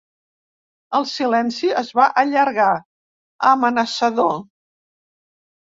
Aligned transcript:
El 0.99 1.05
silenci 1.11 1.69
es 1.83 1.93
va 2.01 2.07
allargar, 2.23 2.73
amenaçador. 3.53 4.37